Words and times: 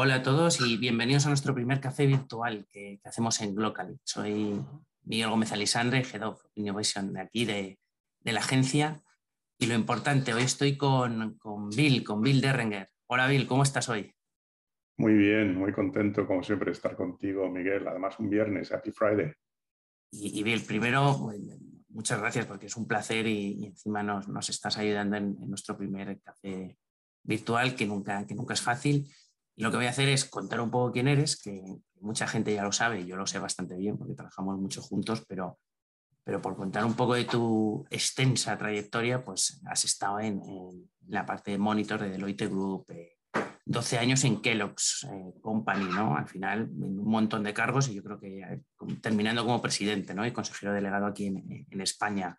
Hola 0.00 0.14
a 0.14 0.22
todos 0.22 0.60
y 0.60 0.76
bienvenidos 0.76 1.26
a 1.26 1.28
nuestro 1.30 1.52
primer 1.52 1.80
café 1.80 2.06
virtual 2.06 2.68
que, 2.70 3.00
hacemos 3.02 3.40
en 3.40 3.56
Glocally. 3.56 3.98
Soy 4.04 4.64
Miguel 5.02 5.28
Gómez 5.28 5.50
Alisandre, 5.50 6.04
Head 6.04 6.22
of 6.22 6.40
Innovation 6.54 7.12
de 7.12 7.20
aquí, 7.20 7.44
de, 7.44 7.80
la 8.22 8.38
agencia. 8.38 9.02
Y 9.58 9.66
lo 9.66 9.74
importante, 9.74 10.32
hoy 10.34 10.42
estoy 10.42 10.76
con, 10.76 11.36
Bill, 11.74 12.04
con 12.04 12.22
Bill 12.22 12.40
Derringer. 12.40 12.88
Hola 13.08 13.26
Bill, 13.26 13.48
¿cómo 13.48 13.64
estás 13.64 13.88
hoy? 13.88 14.14
Muy 14.98 15.14
bien, 15.14 15.56
muy 15.56 15.72
contento 15.72 16.28
como 16.28 16.44
siempre 16.44 16.66
de 16.66 16.74
estar 16.74 16.94
contigo, 16.94 17.50
Miguel. 17.50 17.88
Además, 17.88 18.20
un 18.20 18.30
viernes, 18.30 18.70
Happy 18.70 18.92
Friday. 18.92 19.32
Y, 20.12 20.44
Bill, 20.44 20.62
primero, 20.62 21.32
muchas 21.88 22.20
gracias 22.20 22.46
porque 22.46 22.66
es 22.66 22.76
un 22.76 22.86
placer 22.86 23.26
y, 23.26 23.66
encima 23.66 24.04
nos, 24.04 24.28
nos, 24.28 24.48
estás 24.48 24.78
ayudando 24.78 25.16
en, 25.16 25.36
en, 25.42 25.48
nuestro 25.48 25.76
primer 25.76 26.20
café 26.20 26.78
virtual, 27.24 27.74
que 27.74 27.84
nunca, 27.84 28.24
que 28.28 28.36
nunca 28.36 28.54
es 28.54 28.62
fácil. 28.62 29.04
Lo 29.58 29.72
que 29.72 29.76
voy 29.76 29.86
a 29.86 29.90
hacer 29.90 30.08
es 30.08 30.24
contar 30.24 30.60
un 30.60 30.70
poco 30.70 30.92
quién 30.92 31.08
eres, 31.08 31.36
que 31.36 31.60
mucha 32.00 32.28
gente 32.28 32.54
ya 32.54 32.62
lo 32.62 32.70
sabe, 32.70 33.04
yo 33.04 33.16
lo 33.16 33.26
sé 33.26 33.40
bastante 33.40 33.76
bien 33.76 33.98
porque 33.98 34.14
trabajamos 34.14 34.56
mucho 34.56 34.80
juntos, 34.80 35.24
pero, 35.26 35.58
pero 36.22 36.40
por 36.40 36.56
contar 36.56 36.84
un 36.84 36.94
poco 36.94 37.14
de 37.14 37.24
tu 37.24 37.84
extensa 37.90 38.56
trayectoria, 38.56 39.24
pues 39.24 39.60
has 39.66 39.84
estado 39.84 40.20
en, 40.20 40.40
la 41.08 41.26
parte 41.26 41.50
de 41.50 41.58
monitor 41.58 42.00
de 42.00 42.10
Deloitte 42.10 42.48
Group, 42.48 42.86
12 43.64 43.96
eh, 43.96 43.98
años 43.98 44.22
en 44.22 44.40
Kellogg's 44.40 45.04
eh, 45.10 45.34
Company, 45.40 45.86
¿no? 45.86 46.16
Al 46.16 46.28
final, 46.28 46.70
en 46.80 47.00
un 47.00 47.10
montón 47.10 47.42
de 47.42 47.52
cargos 47.52 47.88
y 47.88 47.94
yo 47.94 48.04
creo 48.04 48.20
que 48.20 48.62
terminando 49.00 49.44
como 49.44 49.60
presidente, 49.60 50.14
¿no? 50.14 50.24
Y 50.24 50.30
consejero 50.30 50.72
delegado 50.72 51.06
aquí 51.06 51.26
en, 51.26 51.80
España. 51.80 52.38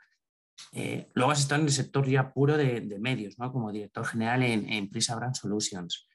Eh, 0.72 1.10
luego 1.16 1.32
has 1.32 1.40
estado 1.42 1.60
en 1.60 1.68
el 1.68 1.74
sector 1.74 2.08
ya 2.08 2.32
puro 2.32 2.56
de, 2.56 2.98
medios, 3.02 3.38
¿no? 3.38 3.52
Como 3.52 3.74
director 3.74 4.06
general 4.06 4.44
en, 4.44 4.70
en 4.70 4.90
Prisa 4.90 5.16
Brand 5.16 5.36
Solutions. 5.36 6.09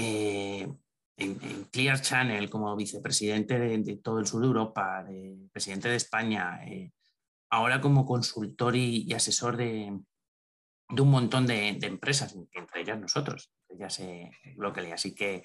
Eh, 0.00 0.68
en, 1.16 1.34
Clear 1.72 2.00
Channel 2.00 2.48
como 2.48 2.76
vicepresidente 2.76 3.58
de, 3.58 3.96
todo 3.96 4.20
el 4.20 4.26
sur 4.26 4.40
de 4.40 4.46
Europa, 4.46 5.04
presidente 5.50 5.88
de 5.88 5.96
España, 5.96 6.60
eh, 6.64 6.92
ahora 7.50 7.80
como 7.80 8.06
consultor 8.06 8.76
y, 8.76 9.12
asesor 9.12 9.56
de, 9.56 9.90
un 9.90 11.10
montón 11.10 11.46
de, 11.48 11.70
empresas, 11.82 12.36
entre 12.52 12.80
ellas 12.80 13.00
nosotros, 13.00 13.52
entre 13.68 13.76
ellas 13.76 13.98
eh, 13.98 14.92
Así 14.92 15.16
que 15.16 15.42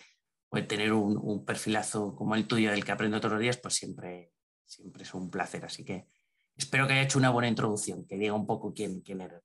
pues, 0.48 0.68
tener 0.68 0.94
un, 0.94 1.44
perfilazo 1.44 2.16
como 2.16 2.36
el 2.36 2.46
tuyo 2.46 2.70
del 2.70 2.86
que 2.86 2.92
aprendo 2.92 3.20
todos 3.20 3.34
los 3.34 3.42
días, 3.42 3.58
pues 3.58 3.74
siempre, 3.74 4.34
siempre 4.64 5.02
es 5.02 5.14
un 5.16 5.32
placer. 5.32 5.66
Así 5.66 5.84
que 5.84 6.06
espero 6.56 6.86
que 6.86 6.94
haya 6.94 7.02
hecho 7.02 7.18
una 7.18 7.32
buena 7.32 7.48
introducción, 7.48 8.06
que 8.06 8.20
diga 8.20 8.34
un 8.34 8.46
poco 8.46 8.72
quién, 8.72 9.02
quién 9.02 9.22
eres. 9.22 9.42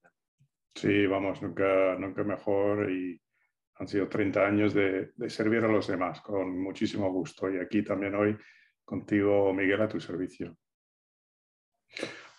Sí, 0.74 1.06
vamos, 1.06 1.40
nunca, 1.40 1.96
nunca 1.98 2.22
mejor 2.22 2.92
y 2.92 3.18
han 3.78 3.86
sido 3.86 4.08
30 4.08 4.46
años 4.46 4.74
de, 4.74 5.12
servir 5.28 5.64
a 5.64 5.68
los 5.68 5.86
demás 5.86 6.20
con 6.20 6.58
muchísimo 6.58 7.12
gusto. 7.12 7.50
Y 7.50 7.58
aquí 7.58 7.82
también 7.82 8.14
hoy 8.14 8.36
contigo, 8.84 9.52
Miguel, 9.52 9.82
a 9.82 9.88
tu 9.88 10.00
servicio. 10.00 10.56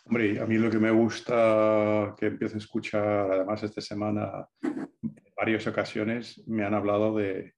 Hombre, 0.05 0.39
a 0.39 0.45
mí 0.45 0.57
lo 0.57 0.69
que 0.69 0.79
me 0.79 0.91
gusta 0.91 2.15
que 2.17 2.27
empiezo 2.27 2.55
a 2.55 2.57
escuchar, 2.57 3.31
además 3.31 3.63
esta 3.63 3.79
semana, 3.79 4.47
en 4.61 5.33
varias 5.37 5.65
ocasiones 5.67 6.43
me 6.47 6.65
han 6.65 6.73
hablado 6.73 7.15
de, 7.15 7.53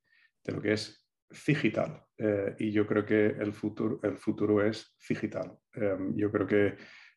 lo 0.45 0.61
que 0.61 0.73
es 0.73 1.07
digital. 1.47 2.03
Eh, 2.17 2.55
y 2.59 2.71
yo 2.71 2.85
creo 2.85 3.05
que 3.05 3.27
el 3.27 3.53
futuro, 3.53 3.99
el 4.03 4.17
futuro 4.17 4.63
es 4.63 4.95
digital. 5.07 5.57
Em, 5.73 6.15
yo 6.15 6.31
creo 6.31 6.45
que 6.45 6.75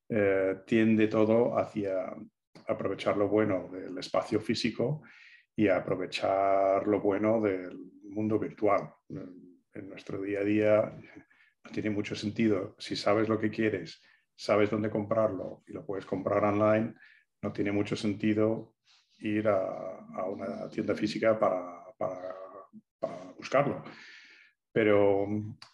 eh, 0.08 0.56
tiende 0.66 1.08
todo 1.08 1.58
hacia 1.58 2.14
aprovechar 2.68 3.16
lo 3.16 3.28
bueno 3.28 3.68
del 3.70 3.98
espacio 3.98 4.40
físico 4.40 5.02
y 5.56 5.68
aprovechar 5.68 6.86
lo 6.86 7.00
bueno 7.00 7.40
del 7.40 7.78
mundo 8.04 8.38
virtual. 8.38 8.92
En 9.08 9.88
nuestro 9.88 10.20
día 10.20 10.40
a 10.40 10.44
día 10.44 10.98
no 11.64 11.70
tiene 11.70 11.90
mucho 11.90 12.14
sentido. 12.14 12.74
Si 12.78 12.96
sabes 12.96 13.28
lo 13.28 13.38
que 13.38 13.50
quieres, 13.50 14.02
sabes 14.34 14.70
dónde 14.70 14.90
comprarlo 14.90 15.62
y 15.66 15.72
lo 15.72 15.84
puedes 15.84 16.06
comprar 16.06 16.44
online, 16.44 16.94
no 17.42 17.52
tiene 17.52 17.72
mucho 17.72 17.96
sentido 17.96 18.74
ir 19.20 19.48
a, 19.48 20.24
una 20.26 20.68
tienda 20.68 20.94
física 20.94 21.38
para, 21.38 21.84
buscarlo. 23.36 23.84
Pero 24.72 25.26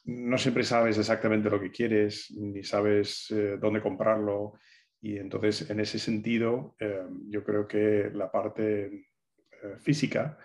no 0.04 0.36
siempre 0.36 0.64
sabes 0.64 0.98
exactamente 0.98 1.48
lo 1.48 1.60
que 1.60 1.70
quieres, 1.70 2.30
ni 2.36 2.62
sabes 2.62 3.30
eh, 3.30 3.56
dónde 3.58 3.80
comprarlo. 3.80 4.54
Y 5.00 5.16
entonces, 5.16 5.70
en 5.70 5.80
ese 5.80 5.98
sentido, 5.98 6.74
eh, 6.78 7.06
yo 7.28 7.42
creo 7.42 7.66
que 7.66 8.10
la 8.12 8.30
parte 8.30 9.09
física 9.78 10.38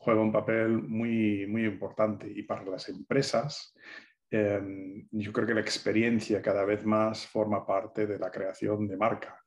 juega 0.00 0.22
un 0.22 0.32
papel 0.32 0.70
muy, 0.70 1.46
muy 1.46 1.66
importante 1.66 2.30
y 2.34 2.42
para 2.42 2.64
las 2.64 2.88
empresas 2.88 3.74
em, 4.30 5.06
yo 5.10 5.32
creo 5.32 5.46
que 5.46 5.54
la 5.54 5.60
experiencia 5.60 6.40
cada 6.40 6.64
vez 6.64 6.84
más 6.86 7.26
forma 7.26 7.66
parte 7.66 8.06
de 8.06 8.18
la 8.18 8.30
creación 8.30 8.88
de 8.88 8.96
marca. 8.96 9.38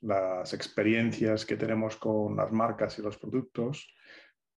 Las 0.00 0.52
experiencias 0.54 1.46
que 1.46 1.56
tenemos 1.56 1.96
con 1.96 2.36
las 2.36 2.50
marcas 2.50 2.98
y 2.98 3.02
los 3.02 3.16
productos 3.16 3.94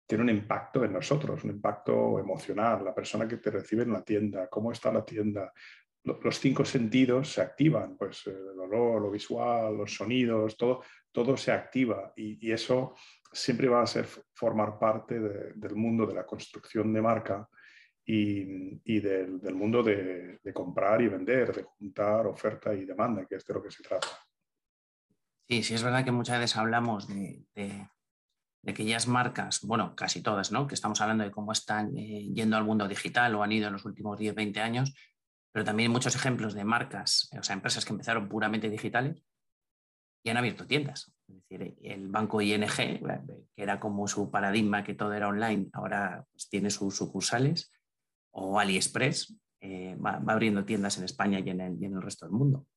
tienen 0.07 0.29
un 0.29 0.35
impacto 0.35 0.83
en 0.83 0.93
nosotros, 0.93 1.43
un 1.43 1.51
impacto 1.51 2.17
emocional, 2.17 2.83
la 2.83 2.95
persona 2.95 3.27
que 3.27 3.37
te 3.37 3.51
recibe 3.51 3.83
en 3.83 3.93
la 3.93 4.03
tienda, 4.03 4.47
cómo 4.47 4.71
está 4.71 4.91
la 4.91 5.05
tienda. 5.05 5.53
Los 6.03 6.39
cinco 6.39 6.65
sentidos 6.65 7.33
se 7.33 7.41
activan, 7.41 7.97
pues 7.97 8.25
el 8.27 8.59
olor, 8.59 9.01
lo 9.01 9.11
visual, 9.11 9.77
los 9.77 9.93
sonidos, 9.93 10.57
todo, 10.57 10.81
todo 11.11 11.37
se 11.37 11.51
activa 11.51 12.13
y 12.15 12.51
eso 12.51 12.95
siempre 13.35 13.67
va 13.67 13.81
a 13.81 13.87
ser 13.87 14.07
formar 14.33 14.79
parte 14.79 15.19
del 15.19 15.75
mundo 15.75 16.05
de 16.05 16.13
la 16.15 16.25
construcción 16.25 16.93
de 16.93 17.01
marca 17.01 17.47
y, 18.05 18.99
del, 18.99 19.55
mundo 19.55 19.83
de, 19.83 20.39
comprar 20.53 21.01
y 21.01 21.09
vender, 21.09 21.53
de 21.53 21.63
juntar 21.63 22.27
oferta 22.27 22.73
y 22.73 22.85
demanda, 22.85 23.25
que 23.25 23.35
es 23.35 23.45
de 23.45 23.53
lo 23.53 23.61
que 23.61 23.71
se 23.71 23.83
trata. 23.83 24.07
Sí, 25.47 25.63
sí, 25.63 25.73
es 25.73 25.83
verdad 25.83 26.05
que 26.05 26.11
muchas 26.11 26.39
veces 26.39 26.55
hablamos 26.55 27.07
de, 27.07 27.45
aquellas 28.65 29.07
marcas, 29.07 29.61
bueno, 29.63 29.95
casi 29.95 30.21
todas, 30.21 30.51
¿no? 30.51 30.65
Que 30.65 30.75
estamos 30.75 31.01
hablando 31.01 31.23
de 31.23 31.31
cómo 31.31 31.51
están 31.51 31.95
eh, 31.97 32.29
yendo 32.33 32.57
al 32.57 32.63
mundo 32.63 32.87
digital 32.87 33.35
o 33.35 33.43
han 33.43 33.51
ido 33.51 33.67
en 33.67 33.73
los 33.73 33.85
últimos 33.85 34.17
10, 34.17 34.33
20 34.33 34.61
años, 34.61 34.95
pero 35.51 35.65
también 35.65 35.91
muchos 35.91 36.15
ejemplos 36.15 36.53
de 36.53 36.63
marcas, 36.63 37.29
o 37.37 37.43
sea, 37.43 37.53
empresas 37.53 37.85
que 37.85 37.93
empezaron 37.93 38.27
puramente 38.27 38.69
digitales 38.69 39.23
y 40.23 40.29
han 40.29 40.37
abierto 40.37 40.65
tiendas. 40.65 41.14
Es 41.27 41.35
decir, 41.35 41.75
el 41.81 42.07
banco 42.09 42.41
ING, 42.41 42.67
que 42.67 42.99
era 43.55 43.79
como 43.79 44.07
su 44.07 44.29
paradigma, 44.29 44.83
que 44.83 44.93
todo 44.93 45.13
era 45.13 45.27
online, 45.27 45.67
ahora 45.73 46.23
pues, 46.31 46.49
tiene 46.49 46.69
sus 46.69 46.95
sucursales, 46.95 47.71
o 48.31 48.59
AliExpress, 48.59 49.35
eh, 49.61 49.95
va, 49.95 50.21
abriendo 50.27 50.65
tiendas 50.65 50.97
en 50.97 51.05
España 51.05 51.39
y 51.39 51.49
en, 51.49 51.61
el, 51.61 52.01
resto 52.01 52.25
del 52.25 52.33
mundo. 52.33 52.67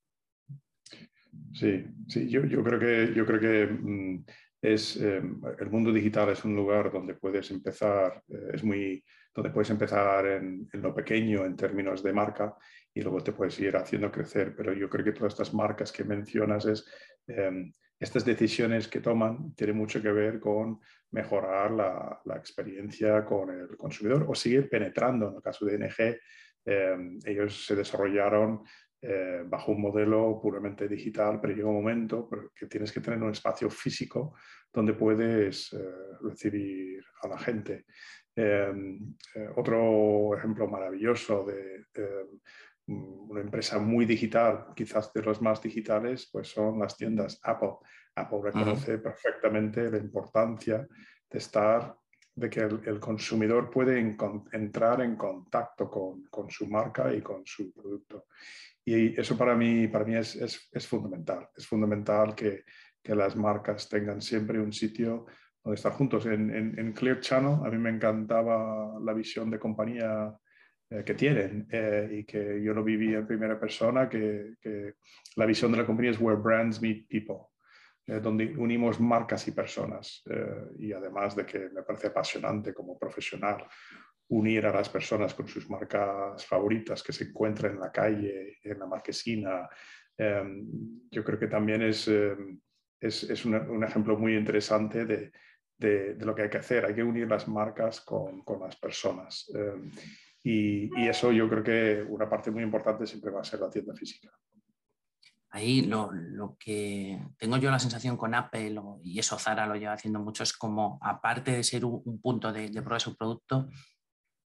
Sí, 1.53 1.85
sí, 2.07 2.29
yo, 2.29 2.43
creo 2.63 2.79
que, 2.79 3.13
yo 3.15 3.27
creo 3.27 3.41
que 3.41 3.67
mm, 3.67 4.25
es, 4.63 4.97
eh, 4.97 5.23
el 5.59 5.71
mundo 5.71 5.93
digital 5.93 6.31
es 6.31 6.45
un 6.45 6.57
lugar 6.57 6.91
donde 6.91 7.15
puedes 7.15 7.51
empezar, 7.51 8.23
eh, 8.29 8.51
es 8.55 8.65
muy, 8.65 9.05
donde 9.35 9.51
puedes 9.51 9.71
empezar 9.71 10.27
en, 10.27 10.69
lo 10.73 10.95
pequeño 10.95 11.45
en 11.45 11.55
términos 11.55 12.03
de 12.03 12.13
marca 12.15 12.57
y 12.95 13.03
luego 13.03 13.23
te 13.23 13.33
puedes 13.33 13.59
ir 13.61 13.77
haciendo 13.77 14.11
crecer. 14.11 14.55
Pero 14.57 14.73
yo 14.73 14.89
creo 14.89 15.05
que 15.05 15.13
todas 15.13 15.35
estas 15.35 15.53
marcas 15.53 15.93
que 15.93 16.05
mencionas 16.05 16.65
es 16.65 16.87
Em, 17.29 17.73
estas 17.99 18.25
decisiones 18.25 18.89
que 18.89 19.01
toman 19.01 19.55
tienen 19.55 19.77
mucho 19.77 20.01
que 20.01 20.13
ver 20.13 20.39
con 20.39 20.81
mejorar 21.11 21.73
la, 21.73 22.37
experiencia 22.37 23.25
con 23.25 23.51
el 23.51 23.77
consumidor 23.77 24.27
o 24.29 24.35
seguir 24.35 24.69
penetrando. 24.69 25.29
En 25.29 25.37
el 25.37 25.43
caso 25.43 25.65
de 25.67 25.75
ING, 25.75 26.17
em, 26.65 27.19
ellos 27.25 27.67
se 27.67 27.75
desarrollaron 27.75 28.63
eh, 29.01 29.43
bajo 29.47 29.73
un 29.73 29.81
modelo 29.81 30.41
puramente 30.41 30.89
digital, 30.89 31.41
pero 31.41 31.55
llega 31.55 31.69
un 31.69 31.77
momento 31.77 32.29
que 32.55 32.67
tienes 32.67 32.93
que 32.93 33.01
tener 33.01 33.23
un 33.23 33.31
espacio 33.31 33.71
físico 33.71 34.35
donde 34.73 34.95
puedes 34.95 35.73
eh, 35.73 35.79
recibir 36.21 37.03
a 37.23 37.29
la 37.29 37.39
gente. 37.39 37.87
Em, 38.35 39.15
eh, 39.35 39.49
otro 39.57 40.37
ejemplo 40.37 40.69
maravilloso 40.69 41.45
de 41.45 41.79
Mm, 41.97 42.39
una 42.89 43.41
empresa 43.41 43.79
muy 43.79 44.07
digital, 44.07 44.69
quizás 44.75 45.13
de 45.13 45.23
los 45.23 45.43
más 45.43 45.63
digitales, 45.63 46.29
pues 46.33 46.49
son 46.49 46.79
las 46.79 46.97
tiendas 46.97 47.39
Apple. 47.43 47.75
Apple 48.15 48.39
reconoce 48.43 48.99
perfectamente 48.99 49.91
la 49.91 49.99
importancia 49.99 50.87
de 51.31 51.39
estar, 51.39 51.95
de 52.35 52.49
que 52.49 52.61
el, 52.61 52.99
consumidor 52.99 53.71
puede 53.71 53.99
entrar 54.53 55.03
en 55.03 55.17
contacto 55.17 55.91
con, 55.91 56.25
con, 56.25 56.49
su 56.51 56.67
marca 56.67 57.13
y 57.15 57.21
con 57.21 57.43
su 57.45 57.73
producto. 57.73 58.27
Y 58.85 59.21
eso 59.21 59.37
para 59.37 59.55
mí, 59.55 59.87
para 59.89 60.05
mí 60.05 60.17
es, 60.17 60.35
es, 60.37 60.69
es 60.73 60.87
fundamental. 60.87 61.49
Es 61.55 61.67
fundamental 61.67 62.35
que, 62.35 62.65
que, 63.03 63.15
las 63.15 63.37
marcas 63.37 63.89
tengan 63.89 64.23
siempre 64.23 64.59
un 64.59 64.73
sitio 64.73 65.27
donde 65.63 65.75
estar 65.75 65.93
juntos. 65.93 66.25
En, 66.27 66.55
en, 66.55 66.79
en 66.79 66.93
Clear 66.93 67.21
Channel 67.21 67.67
a 67.67 67.71
mí 67.71 67.77
me 67.77 67.91
encantaba 67.91 68.99
la 69.01 69.13
visión 69.13 69.51
de 69.51 69.59
compañía 69.59 70.35
eh, 70.91 71.05
que 71.05 71.13
tienen 71.13 71.69
eh, 71.71 72.09
y 72.11 72.25
que 72.25 72.63
yo 72.63 72.73
lo 72.73 72.83
viví 72.83 73.15
en 73.15 73.27
primera 73.27 73.61
persona, 73.61 74.09
que, 74.09 74.55
la 75.37 75.45
visión 75.45 75.71
de 75.71 75.77
la 75.77 75.85
compañía 75.85 76.13
es 76.13 76.21
where 76.21 76.41
brands 76.41 76.81
meet 76.81 77.07
people, 77.09 77.49
eh, 78.07 78.21
donde 78.21 78.47
unimos 78.57 78.99
marcas 78.99 79.47
y 79.49 79.51
personas 79.53 80.23
y 80.79 80.93
además 80.93 81.37
de 81.37 81.45
que 81.45 81.69
me 81.69 81.83
parece 81.83 82.07
apasionante 82.07 82.73
como 82.73 82.99
profesional 82.99 83.67
unir 84.29 84.65
a 84.65 84.73
las 84.73 84.89
personas 84.89 85.35
con 85.35 85.47
sus 85.47 85.69
marcas 85.69 86.47
favoritas 86.47 87.03
que 87.03 87.13
se 87.13 87.25
encuentran 87.25 87.73
en 87.73 87.81
la 87.81 87.93
calle, 87.93 88.59
en 88.63 88.79
la 88.79 88.87
marquesina. 88.87 89.69
Em, 90.17 90.67
yo 91.11 91.23
creo 91.23 91.39
que 91.39 91.49
también 91.49 91.83
es, 91.83 92.09
em, 92.09 92.59
es, 92.99 93.45
un 93.45 93.85
ejemplo 93.85 94.19
muy 94.19 94.37
interesante 94.37 95.05
de, 95.05 95.33
de, 95.77 96.17
lo 96.25 96.35
que 96.35 96.43
hay 96.43 96.51
que 96.51 96.59
hacer. 96.59 96.85
Hay 96.87 96.95
que 96.95 97.03
unir 97.03 97.29
las 97.29 97.47
marcas 97.47 98.01
con, 98.01 98.43
con 98.43 98.61
las 98.61 98.77
personas. 98.77 99.51
Em, 99.55 99.91
y, 100.43 101.09
eso 101.09 101.33
yo 101.33 101.49
creo 101.49 101.63
que 101.63 102.07
una 102.09 102.29
parte 102.29 102.51
muy 102.51 102.63
importante 102.63 103.07
siempre 103.07 103.31
va 103.31 103.41
a 103.41 103.45
ser 103.45 103.61
la 103.61 103.71
tienda 103.71 103.95
física. 103.95 104.31
Ahí 105.51 105.83
lo, 105.83 106.11
lo 106.13 106.57
que 106.59 107.19
tengo 107.39 107.57
yo 107.57 107.71
la 107.71 107.79
sensación 107.79 108.17
con 108.17 108.35
Apple, 108.35 108.81
y 109.03 109.19
eso 109.19 109.39
Zara 109.39 109.67
lo 109.67 109.77
lleva 109.77 109.95
haciendo 109.95 110.21
mucho, 110.21 110.43
es 110.43 110.53
como, 110.53 110.99
aparte 111.01 111.53
de 111.53 111.65
ser 111.65 111.85
un, 111.85 112.21
punto 112.21 112.53
de, 112.53 112.69
de 112.69 112.83
prueba 112.83 112.97
de 112.97 113.01
su 113.01 113.17
producto, 113.17 113.69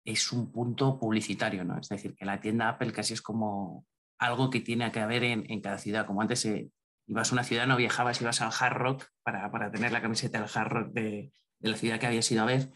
es 0.04 0.32
un 0.32 0.50
punto 0.50 0.98
publicitario, 0.98 1.64
¿no? 1.64 1.78
Es 1.78 1.88
decir, 1.88 2.14
que 2.14 2.24
la 2.24 2.40
tienda 2.40 2.68
Apple 2.68 2.92
casi 2.92 3.14
es 3.14 3.22
como 3.22 3.86
algo 4.18 4.50
que 4.50 4.60
tiene 4.60 4.90
que 4.90 5.00
haber 5.00 5.22
en, 5.24 5.44
en 5.50 5.60
cada 5.60 5.78
ciudad. 5.78 6.06
Como 6.06 6.22
antes 6.22 6.44
eh, 6.44 6.70
ibas 7.06 7.30
a 7.30 7.34
una 7.34 7.44
ciudad, 7.44 7.66
no 7.66 7.76
viajabas, 7.76 8.20
ibas 8.20 8.40
al 8.40 8.52
Hard 8.58 8.76
Rock 8.76 9.04
para, 9.22 9.50
para 9.50 9.70
tener 9.70 9.92
la 9.92 10.02
camiseta 10.02 10.40
del 10.40 10.50
Hard 10.52 10.68
Rock 10.68 10.92
de, 10.92 11.32
de, 11.58 11.70
la 11.70 11.76
ciudad 11.76 11.98
que 11.98 12.06
habías 12.06 12.30
ido 12.30 12.42
a 12.42 12.46
ver. 12.46 12.70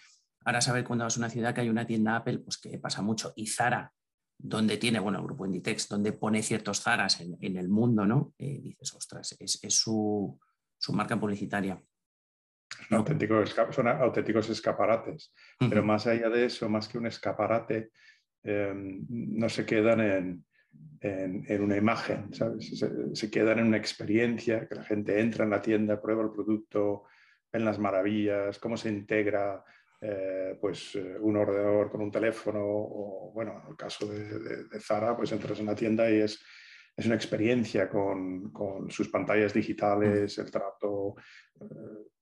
Ahora 0.45 0.61
saber 0.61 0.85
cuando 0.85 1.05
vas 1.05 1.17
a 1.17 1.21
una 1.21 1.31
ciudad 1.31 1.55
que 1.55 1.61
hay 1.63 1.69
una 1.69 1.87
tienda 1.87 2.17
Apple, 2.17 2.39
pues 2.39 2.59
que 2.59 2.79
pasa 2.79 3.03
mucho. 3.03 3.33
Y 3.37 3.47
Zara, 3.47 3.93
donde 4.39 4.77
tiene, 4.77 4.99
bueno, 4.99 5.19
el 5.19 5.25
grupo 5.25 5.47
Inditex, 5.47 5.89
donde 5.89 6.13
pone 6.13 6.43
ciertos 6.43 6.81
Zaras 6.81 7.21
en, 7.21 7.37
en 7.41 7.57
el 7.57 7.69
mundo, 7.69 8.05
¿no? 8.05 8.35
Eh, 8.39 8.61
dices, 8.63 8.93
ostras, 8.95 9.37
es, 9.39 9.63
es 9.63 9.75
su, 9.75 10.39
su, 10.79 10.93
marca 10.93 11.19
publicitaria. 11.19 11.81
Son, 12.89 12.99
auténticos, 12.99 13.55
son 13.71 13.89
auténticos 13.89 14.49
escaparates, 14.51 15.33
uh 15.61 15.65
-huh. 15.65 15.69
pero 15.69 15.83
más 15.85 16.07
allá 16.07 16.29
de 16.29 16.47
eso, 16.47 16.69
más 16.69 16.89
que 16.89 16.99
un 16.99 17.07
escaparate, 17.07 17.91
eh, 18.43 18.73
no 18.75 19.49
se 19.49 19.65
quedan 19.65 20.01
en, 20.01 20.45
en, 21.01 21.45
en 21.47 21.63
una 21.63 21.77
imagen, 21.77 22.35
¿sabes? 22.35 22.79
Se, 22.79 23.15
se, 23.15 23.31
quedan 23.31 23.61
en 23.61 23.67
una 23.67 23.77
experiencia, 23.77 24.67
que 24.67 24.75
la 24.75 24.85
gente 24.85 25.21
entra 25.21 25.45
en 25.45 25.51
la 25.51 25.63
tienda, 25.63 26.01
prueba 26.01 26.25
el 26.25 26.31
producto, 26.33 27.05
ven 27.53 27.65
las 27.65 27.79
maravillas, 27.79 28.59
cómo 28.59 28.77
se 28.77 28.89
integra 28.89 29.63
eh, 30.03 30.59
pues 30.61 30.97
eh, 30.97 31.17
un 31.21 31.37
ordenador 31.37 31.91
con 31.91 32.03
un 32.03 32.11
teléfono 32.11 32.61
o, 32.63 33.33
bueno, 33.33 33.63
en 33.65 33.71
el 33.71 33.77
caso 33.77 34.07
de, 34.07 34.81
Zara, 34.81 35.17
pues 35.17 35.31
entras 35.33 35.61
en 35.61 35.67
la 35.67 35.75
tienda 35.75 36.11
y 36.11 36.21
es, 36.21 36.45
es 36.97 37.07
una 37.07 37.15
experiencia 37.15 37.89
con, 37.89 38.51
con, 38.51 38.91
sus 38.91 39.09
pantallas 39.09 39.55
digitales, 39.55 40.37
el 40.39 40.51
trato, 40.51 41.15
eh, 41.61 41.65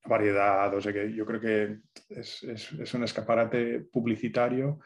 variedad, 0.04 0.74
o 0.74 0.80
sea 0.80 0.92
que 0.92 1.12
yo 1.12 1.24
creo 1.24 1.40
que 1.40 1.78
es, 2.08 2.42
es, 2.42 2.72
es 2.72 2.94
un 2.94 3.04
escaparate 3.04 3.80
publicitario 3.90 4.78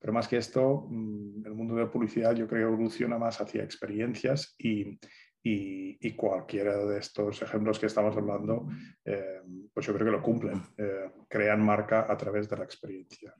pero 0.00 0.14
más 0.14 0.26
que 0.26 0.38
esto, 0.38 0.86
mm, 0.88 1.46
el 1.46 1.54
mundo 1.54 1.74
de 1.74 1.82
la 1.82 1.90
publicidad 1.90 2.34
yo 2.34 2.48
creo 2.48 2.68
evoluciona 2.68 3.18
más 3.18 3.40
hacia 3.40 3.62
experiencias 3.62 4.54
y, 4.58 4.98
y, 5.42 5.98
y 6.06 6.12
cualquiera 6.12 6.84
de 6.84 6.98
estos 6.98 7.40
ejemplos 7.42 7.78
que 7.78 7.86
estamos 7.86 8.16
hablando, 8.16 8.68
eh, 9.04 9.40
pues 9.72 9.86
yo 9.86 9.94
creo 9.94 10.06
que 10.06 10.12
lo 10.12 10.22
cumplen. 10.22 10.62
Eh, 10.76 11.10
crean 11.28 11.64
marca 11.64 12.06
a 12.10 12.16
través 12.16 12.48
de 12.48 12.56
la 12.56 12.64
experiencia. 12.64 13.34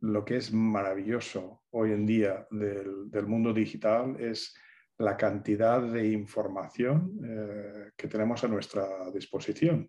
Lo 0.00 0.24
que 0.24 0.36
es 0.36 0.52
maravilloso 0.52 1.64
hoy 1.70 1.92
en 1.92 2.06
día 2.06 2.46
del, 2.50 3.10
del 3.10 3.26
mundo 3.26 3.52
digital 3.52 4.16
es 4.20 4.54
la 4.98 5.16
cantidad 5.16 5.80
de 5.80 6.08
información 6.08 7.20
eh, 7.24 7.90
que 7.96 8.08
tenemos 8.08 8.42
a 8.44 8.48
nuestra 8.48 9.10
disposición 9.12 9.88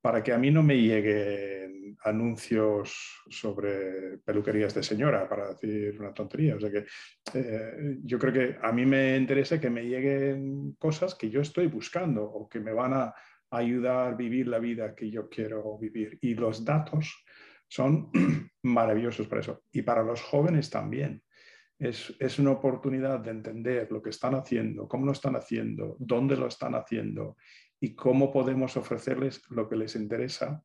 para 0.00 0.22
que 0.22 0.32
a 0.32 0.38
mí 0.38 0.50
no 0.50 0.62
me 0.62 0.76
lleguen 0.76 1.96
anuncios 2.04 3.22
sobre 3.28 4.18
peluquerías 4.18 4.74
de 4.74 4.82
señora, 4.82 5.28
para 5.28 5.48
decir 5.48 5.96
una 5.98 6.12
tontería. 6.14 6.56
O 6.56 6.60
sea 6.60 6.70
que 6.70 6.86
eh, 7.34 7.98
yo 8.02 8.18
creo 8.18 8.32
que 8.32 8.56
a 8.62 8.72
mí 8.72 8.86
me 8.86 9.16
interesa 9.16 9.60
que 9.60 9.70
me 9.70 9.84
lleguen 9.84 10.76
cosas 10.78 11.14
que 11.14 11.30
yo 11.30 11.40
estoy 11.40 11.66
buscando 11.66 12.24
o 12.24 12.48
que 12.48 12.60
me 12.60 12.72
van 12.72 12.92
a 12.94 13.14
ayudar 13.50 14.12
a 14.12 14.14
vivir 14.14 14.46
la 14.48 14.58
vida 14.58 14.94
que 14.94 15.10
yo 15.10 15.28
quiero 15.28 15.78
vivir. 15.78 16.18
Y 16.20 16.34
los 16.34 16.64
datos 16.64 17.24
son 17.66 18.10
maravillosos 18.62 19.26
para 19.26 19.40
eso. 19.40 19.62
Y 19.72 19.82
para 19.82 20.02
los 20.02 20.22
jóvenes 20.22 20.70
también. 20.70 21.22
Es, 21.80 22.12
es, 22.18 22.40
una 22.40 22.50
oportunidad 22.50 23.20
de 23.20 23.30
entender 23.30 23.92
lo 23.92 24.02
que 24.02 24.10
están 24.10 24.34
haciendo, 24.34 24.88
cómo 24.88 25.06
lo 25.06 25.12
están 25.12 25.36
haciendo, 25.36 25.94
dónde 26.00 26.36
lo 26.36 26.48
están 26.48 26.74
haciendo 26.74 27.36
y 27.80 27.94
cómo 27.94 28.32
podemos 28.32 28.76
ofrecerles 28.76 29.42
lo 29.50 29.68
que 29.68 29.76
les 29.76 29.94
interesa 29.94 30.62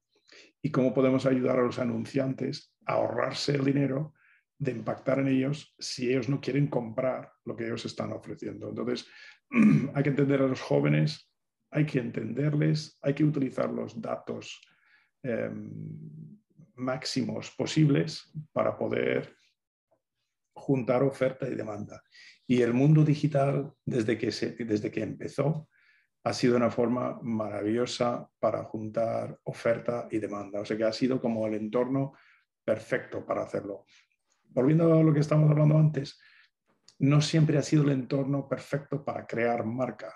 y 0.61 0.71
cómo 0.71 0.93
podemos 0.93 1.25
ayudar 1.25 1.59
a 1.59 1.63
los 1.63 1.79
anunciantes 1.79 2.73
a 2.85 2.93
ahorrarse 2.93 3.55
el 3.55 3.65
dinero 3.65 4.13
de 4.57 4.71
impactar 4.71 5.19
en 5.19 5.27
ellos 5.27 5.75
si 5.77 6.09
ellos 6.09 6.29
no 6.29 6.39
quieren 6.39 6.67
comprar 6.67 7.31
lo 7.45 7.55
que 7.55 7.65
ellos 7.65 7.85
están 7.85 8.11
ofreciendo. 8.13 8.69
Entonces, 8.69 9.07
hay 9.93 10.03
que 10.03 10.09
entender 10.09 10.41
a 10.41 10.47
los 10.47 10.61
jóvenes, 10.61 11.29
hay 11.69 11.85
que 11.85 11.99
entenderles, 11.99 12.97
hay 13.01 13.13
que 13.13 13.23
utilizar 13.23 13.69
los 13.71 14.01
datos 14.01 14.61
eh, 15.23 15.51
máximos 16.75 17.51
posibles 17.51 18.31
para 18.51 18.77
poder 18.77 19.35
juntar 20.55 21.03
oferta 21.03 21.47
y 21.47 21.55
demanda. 21.55 22.01
Y 22.47 22.61
el 22.61 22.73
mundo 22.73 23.03
digital, 23.03 23.73
desde 23.85 24.17
que, 24.17 24.27
desde 24.65 24.91
que 24.91 25.01
empezó, 25.01 25.67
ha 26.23 26.33
sido 26.33 26.55
una 26.55 26.71
forma 26.71 27.19
maravillosa 27.21 28.29
para 28.39 28.63
juntar 28.63 29.37
oferta 29.43 30.07
y 30.09 30.19
demanda. 30.19 30.61
O 30.61 30.65
sea 30.65 30.77
que 30.77 30.85
ha 30.85 30.93
sido 30.93 31.19
como 31.19 31.45
el 31.47 31.55
entorno 31.55 32.13
perfecto 32.63 33.25
para 33.25 33.43
hacerlo. 33.43 33.85
Volviendo 34.49 34.93
a 34.93 35.03
lo 35.03 35.13
que 35.13 35.19
estamos 35.19 35.51
hablando 35.51 35.77
antes, 35.77 36.19
no 36.99 37.19
siempre 37.19 37.57
ha 37.57 37.61
sido 37.61 37.83
el 37.83 37.89
entorno 37.89 38.47
perfecto 38.47 39.03
para 39.03 39.25
crear 39.25 39.65
marca. 39.65 40.15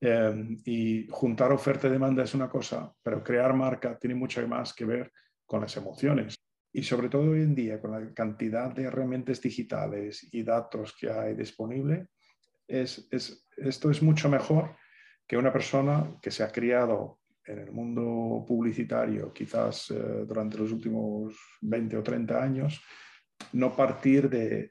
Eh, 0.00 0.58
y 0.64 1.06
juntar 1.10 1.52
oferta 1.52 1.88
y 1.88 1.90
demanda 1.90 2.22
es 2.24 2.34
una 2.34 2.48
cosa, 2.48 2.92
pero 3.02 3.22
crear 3.22 3.54
marca 3.54 3.96
tiene 3.98 4.14
mucho 4.14 4.46
más 4.46 4.72
que 4.72 4.84
ver 4.84 5.12
con 5.46 5.60
las 5.60 5.76
emociones. 5.76 6.36
Y 6.72 6.82
sobre 6.84 7.08
todo 7.08 7.30
hoy 7.30 7.42
en 7.42 7.54
día, 7.54 7.80
con 7.80 7.90
la 7.90 8.14
cantidad 8.14 8.72
de 8.72 8.84
herramientas 8.84 9.40
digitales 9.40 10.26
y 10.32 10.42
datos 10.42 10.96
que 10.98 11.10
hay 11.10 11.34
disponible, 11.34 12.08
es, 12.66 13.08
esto 13.56 13.90
es 13.90 14.02
mucho 14.02 14.28
mejor 14.28 14.74
que 15.26 15.36
una 15.36 15.52
persona 15.52 16.18
que 16.20 16.30
se 16.30 16.42
ha 16.42 16.52
criado 16.52 17.20
en 17.44 17.58
el 17.58 17.72
mundo 17.72 18.44
publicitario 18.46 19.32
quizás 19.32 19.90
eh, 19.90 20.24
durante 20.26 20.58
los 20.58 20.72
últimos 20.72 21.34
20 21.60 21.96
o 21.96 22.02
30 22.02 22.42
años, 22.42 22.82
no 23.52 23.74
partir 23.74 24.30
de, 24.30 24.70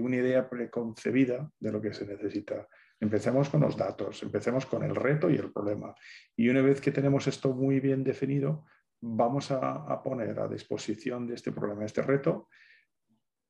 una 0.00 0.16
idea 0.16 0.48
preconcebida 0.48 1.50
de 1.58 1.72
lo 1.72 1.80
que 1.80 1.94
se 1.94 2.06
necesita. 2.06 2.66
Empecemos 2.98 3.48
con 3.48 3.60
los 3.60 3.76
datos, 3.76 4.22
empecemos 4.22 4.66
con 4.66 4.82
el 4.82 4.94
reto 4.94 5.30
y 5.30 5.36
el 5.36 5.52
problema. 5.52 5.94
Y 6.36 6.48
una 6.48 6.60
vez 6.60 6.80
que 6.80 6.92
tenemos 6.92 7.26
esto 7.28 7.54
muy 7.54 7.80
bien 7.80 8.02
definido, 8.02 8.66
vamos 9.00 9.50
a, 9.50 10.02
poner 10.02 10.38
a 10.38 10.48
disposición 10.48 11.26
de 11.26 11.34
este 11.34 11.52
problema, 11.52 11.84
este 11.84 12.02
reto, 12.02 12.48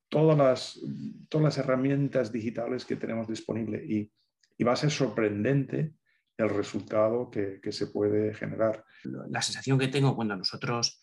todas 0.08 0.36
las, 1.32 1.58
herramientas 1.58 2.30
digitales 2.30 2.84
que 2.84 2.96
tenemos 2.96 3.26
disponibles. 3.26 3.82
Y 3.88 4.62
va 4.62 4.72
a 4.72 4.76
ser 4.76 4.90
sorprendente 4.90 5.94
el 6.40 6.50
resultado 6.50 7.30
que, 7.30 7.60
que, 7.60 7.72
se 7.72 7.86
puede 7.86 8.34
generar. 8.34 8.84
La 9.28 9.42
sensación 9.42 9.78
que 9.78 9.88
tengo 9.88 10.16
cuando 10.16 10.36
nosotros 10.36 11.02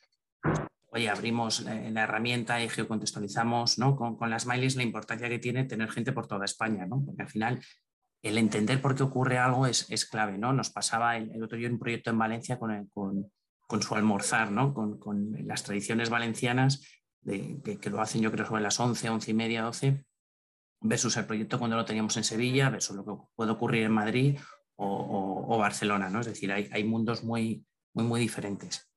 oye, 0.98 1.10
abrimos 1.10 1.62
la 1.62 2.03
herramienta 2.03 2.62
y 2.63 2.70
geocontextualizamos 2.70 3.77
¿no? 3.77 3.96
con, 3.96 4.17
con 4.17 4.29
las 4.29 4.44
smileys 4.44 4.75
la 4.75 4.84
importancia 4.84 5.29
que 5.29 5.39
tiene 5.39 5.65
tener 5.65 5.89
gente 5.89 6.12
por 6.12 6.27
toda 6.27 6.46
España, 6.46 6.86
¿no? 6.86 7.03
porque 7.06 7.22
al 7.22 7.29
final 7.29 7.60
el 8.24 8.38
entender 8.38 8.82
por 8.82 8.96
qué 8.96 9.03
ocurre 9.03 9.38
algo 9.38 9.67
es, 9.67 9.89
es 9.89 10.06
clave. 10.06 10.38
¿no? 10.38 10.53
Nos 10.53 10.70
pasaba 10.70 11.17
el, 11.17 11.32
el, 11.32 11.44
otro 11.44 11.58
día 11.58 11.70
un 11.70 11.79
proyecto 11.79 12.10
en 12.10 12.17
Valencia 12.17 12.58
con, 12.58 12.72
el, 12.72 12.89
con, 12.89 13.32
con 13.67 13.82
su 13.82 13.96
almorzar, 13.96 14.51
¿no? 14.51 14.74
con 14.74 15.36
las 15.46 15.63
tradiciones 15.63 16.10
valencianas, 16.10 16.84
de, 17.22 17.62
que, 17.63 17.79
que, 17.79 17.89
lo 17.89 18.01
hacen 18.01 18.22
yo 18.22 18.32
creo 18.32 18.46
sobre 18.46 18.62
las 18.62 18.79
11, 18.79 19.10
11 19.10 19.32
y 19.32 19.34
media, 19.34 19.62
12, 19.62 20.06
versus 20.82 21.17
el 21.17 21.25
proyecto 21.25 21.60
cuando 21.60 21.75
lo 21.75 21.86
teníamos 21.86 22.15
en 22.17 22.24
Sevilla, 22.24 22.70
versus 22.70 22.96
lo 22.96 23.06
que 23.06 23.12
puede 23.36 23.51
ocurrir 23.51 23.84
en 23.84 23.91
Madrid 23.91 24.39
o, 24.77 24.88
o, 24.88 25.55
o 25.55 25.57
Barcelona, 25.57 26.10
¿no? 26.10 26.22
Es 26.22 26.27
decir, 26.27 26.51
hay, 26.51 26.69
hay, 26.72 26.84
mundos 26.84 27.24
muy, 27.24 27.65
muy, 27.93 28.05
muy 28.05 28.19
diferentes. 28.22 28.89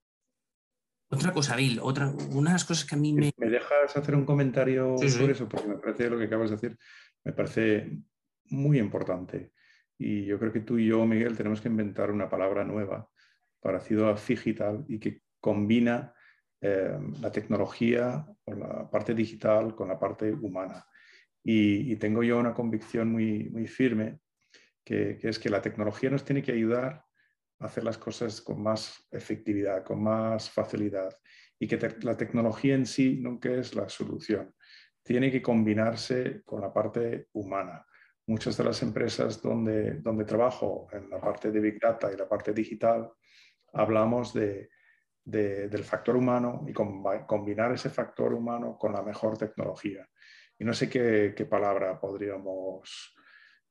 Otra 1.10 1.32
cosa, 1.32 1.56
Bill, 1.56 1.80
otra, 1.82 2.08
una 2.08 2.50
de 2.50 2.54
las 2.54 2.64
cosas 2.64 2.84
que 2.84 2.94
a 2.94 2.98
mí 2.98 3.12
me... 3.12 3.32
¿Me 3.36 3.50
dejas 3.50 3.96
hacer 3.96 4.14
un 4.14 4.24
comentario 4.24 4.96
sí, 4.98 5.10
sobre 5.10 5.26
sí. 5.26 5.32
eso? 5.32 5.48
Porque 5.48 5.66
me 5.66 5.76
parece 5.76 6.08
lo 6.08 6.18
que 6.18 6.24
acabas 6.24 6.50
de 6.50 6.56
decir, 6.56 6.78
me 7.24 7.32
parece 7.32 7.98
muy 8.44 8.78
importante. 8.78 9.52
Y 9.98 10.24
yo 10.24 10.38
creo 10.38 10.52
que 10.52 10.60
tú 10.60 10.78
y 10.78 10.86
yo, 10.86 11.04
Miguel, 11.04 11.36
tenemos 11.36 11.60
que 11.60 11.68
inventar 11.68 12.10
una 12.10 12.28
palabra 12.28 12.64
nueva 12.64 13.08
parecido 13.60 14.08
a 14.08 14.14
digital 14.14 14.84
y 14.88 14.98
que 14.98 15.22
combina 15.40 16.14
eh, 16.60 16.96
la 17.20 17.32
tecnología 17.32 18.26
o 18.44 18.54
la 18.54 18.90
parte 18.90 19.14
digital 19.14 19.74
con 19.74 19.88
la 19.88 19.98
parte 19.98 20.32
humana. 20.32 20.86
Y, 21.42 21.92
y 21.92 21.96
tengo 21.96 22.22
yo 22.22 22.38
una 22.38 22.54
convicción 22.54 23.10
muy, 23.10 23.48
muy 23.50 23.66
firme 23.66 24.20
que, 24.90 25.28
es 25.28 25.38
que 25.38 25.50
la 25.50 25.62
tecnología 25.62 26.10
nos 26.10 26.24
tiene 26.24 26.42
que 26.42 26.52
ayudar 26.52 27.04
hacer 27.60 27.84
las 27.84 27.98
cosas 27.98 28.40
con 28.40 28.62
más 28.62 29.06
efectividad, 29.10 29.84
con 29.84 30.02
más 30.02 30.50
facilidad 30.50 31.14
y 31.58 31.68
que 31.68 31.78
la 32.00 32.16
tecnología 32.16 32.74
en 32.74 32.86
sí 32.86 33.18
nunca 33.20 33.50
es 33.50 33.74
la 33.74 33.88
solución. 33.88 34.54
Tiene 35.02 35.30
que 35.30 35.42
combinarse 35.42 36.42
con 36.44 36.62
la 36.62 36.72
parte 36.72 37.28
humana. 37.32 37.84
Muchas 38.26 38.56
de 38.56 38.64
las 38.64 38.82
empresas 38.82 39.42
donde, 39.42 40.00
donde 40.00 40.24
trabajo, 40.24 40.88
en 40.90 41.10
la 41.10 41.20
parte 41.20 41.52
de 41.52 41.60
Big 41.60 41.78
Data 41.78 42.10
y 42.12 42.16
la 42.16 42.28
parte 42.28 42.52
digital, 42.54 43.12
hablamos 43.74 44.32
de, 44.32 44.70
del 45.22 45.84
factor 45.84 46.16
humano 46.16 46.64
y 46.66 46.72
combinar 46.72 47.72
ese 47.72 47.90
factor 47.90 48.32
humano 48.32 48.78
con 48.78 48.92
la 48.92 49.02
mejor 49.02 49.36
tecnología. 49.36 50.08
Y 50.58 50.64
no 50.64 50.72
sé 50.72 50.88
qué 50.88 51.46
palabra 51.48 52.00
podríamos 52.00 53.14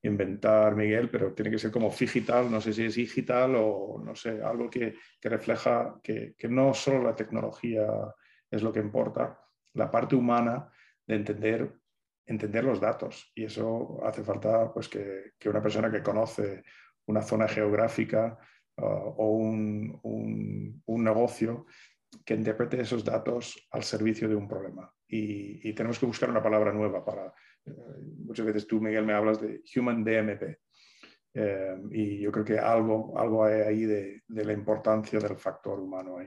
inventar, 0.02 0.76
Miguel, 0.76 1.10
pero 1.10 1.34
tiene 1.34 1.52
que 1.52 1.60
ser 1.60 1.72
como 1.72 1.90
digital, 1.90 2.50
no 2.50 2.62
sé 2.62 2.74
si 2.74 2.86
es 2.86 2.96
digital 2.96 3.56
o 3.58 4.02
no 4.04 4.16
sé, 4.16 4.42
algo 4.42 4.70
que, 4.70 4.96
refleja 5.22 6.00
que, 6.02 6.36
no 6.50 6.74
solo 6.74 7.04
la 7.04 7.16
tecnología 7.16 7.86
es 8.50 8.64
lo 8.64 8.72
que 8.72 8.80
importa, 8.80 9.40
la 9.74 9.92
parte 9.92 10.16
humana 10.16 10.70
de 11.06 11.16
entender, 11.16 11.74
entender 12.26 12.64
los 12.64 12.80
datos. 12.80 13.32
Y 13.36 13.46
eso 13.46 14.00
hace 14.04 14.24
falta 14.24 14.72
pues, 14.74 14.88
que, 14.88 15.34
una 15.46 15.62
persona 15.62 15.92
que 15.92 16.04
conoce 16.04 16.64
una 17.08 17.22
zona 17.22 17.48
geográfica 17.48 18.38
uh, 18.78 18.84
o 18.84 19.32
un, 19.32 20.00
un, 20.86 21.04
negocio 21.04 21.66
que 22.24 22.36
interprete 22.36 22.82
esos 22.82 23.04
datos 23.04 23.68
al 23.72 23.84
servicio 23.84 24.30
de 24.30 24.36
un 24.36 24.48
problema. 24.48 24.94
y 25.08 25.74
tenemos 25.74 25.98
que 25.98 26.06
buscar 26.06 26.30
una 26.30 26.44
palabra 26.44 26.72
nueva 26.72 27.04
para, 27.04 27.34
muchas 28.20 28.46
veces 28.46 28.68
tú, 28.68 28.80
Miguel, 28.80 29.06
me 29.06 29.14
hablas 29.14 29.42
de 29.42 29.64
Human 29.76 30.04
DMP. 30.04 30.60
Eh, 31.34 31.76
y 31.92 32.20
yo 32.20 32.32
creo 32.32 32.46
que 32.46 32.60
algo, 32.60 33.18
algo 33.18 33.46
hay 33.46 33.62
ahí 33.62 33.86
de, 33.86 34.24
la 34.28 34.54
importancia 34.54 35.20
del 35.20 35.38
factor 35.38 35.80
humano 35.80 36.18